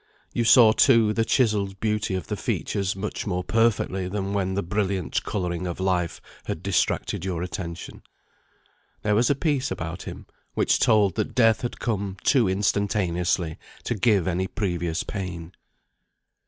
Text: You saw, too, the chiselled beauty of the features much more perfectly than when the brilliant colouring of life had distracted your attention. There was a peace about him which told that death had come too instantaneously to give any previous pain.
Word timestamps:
You 0.33 0.45
saw, 0.45 0.71
too, 0.71 1.13
the 1.13 1.23
chiselled 1.23 1.79
beauty 1.79 2.15
of 2.15 2.25
the 2.25 2.35
features 2.35 2.95
much 2.95 3.27
more 3.27 3.43
perfectly 3.43 4.07
than 4.07 4.33
when 4.33 4.55
the 4.55 4.63
brilliant 4.63 5.21
colouring 5.23 5.67
of 5.67 5.79
life 5.79 6.19
had 6.45 6.63
distracted 6.63 7.23
your 7.23 7.43
attention. 7.43 8.01
There 9.03 9.13
was 9.13 9.29
a 9.29 9.35
peace 9.35 9.69
about 9.69 10.01
him 10.01 10.25
which 10.55 10.79
told 10.79 11.13
that 11.17 11.35
death 11.35 11.61
had 11.61 11.79
come 11.79 12.17
too 12.23 12.49
instantaneously 12.49 13.59
to 13.83 13.93
give 13.93 14.27
any 14.27 14.47
previous 14.47 15.03
pain. 15.03 15.51